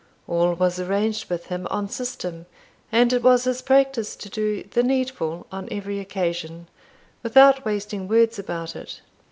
All 0.27 0.55
was 0.55 0.79
arranged 0.79 1.29
with 1.29 1.45
him 1.45 1.67
on 1.69 1.87
system, 1.87 2.47
and 2.91 3.13
it 3.13 3.21
was 3.21 3.43
his 3.43 3.61
practice 3.61 4.15
to 4.15 4.29
do 4.29 4.63
"the 4.63 4.81
needful" 4.81 5.45
on 5.51 5.67
every 5.69 5.99
occasion, 5.99 6.65
without 7.21 7.65
wasting 7.65 8.07
words 8.07 8.39
about 8.39 8.75
it. 8.75 9.01